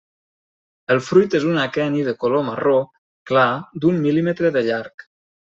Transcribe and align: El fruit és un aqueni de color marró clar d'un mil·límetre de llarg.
El 0.95 1.01
fruit 1.09 1.35
és 1.39 1.45
un 1.49 1.59
aqueni 1.63 2.01
de 2.07 2.15
color 2.23 2.43
marró 2.49 2.75
clar 3.33 3.45
d'un 3.85 4.01
mil·límetre 4.09 4.55
de 4.59 4.67
llarg. 4.73 5.09